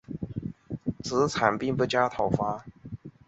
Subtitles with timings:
[1.03, 2.65] 子产并不加讨伐。